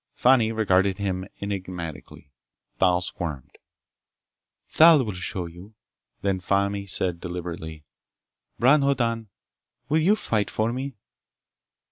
[0.15, 2.31] Fani regarded him enigmatically.
[2.79, 3.59] Thal squirmed.
[4.67, 5.75] "Thal will show you."
[6.23, 7.85] Then Fani said deliberately,
[8.57, 9.27] "Bron Hoddan,
[9.89, 10.95] will you fight for me?"